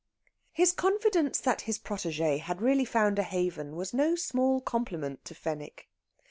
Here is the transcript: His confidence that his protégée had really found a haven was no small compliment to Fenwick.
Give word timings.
His 0.51 0.71
confidence 0.71 1.39
that 1.39 1.61
his 1.69 1.77
protégée 1.77 2.39
had 2.39 2.59
really 2.59 2.85
found 2.85 3.19
a 3.19 3.21
haven 3.21 3.75
was 3.75 3.93
no 3.93 4.15
small 4.15 4.59
compliment 4.59 5.23
to 5.25 5.35
Fenwick. 5.35 5.89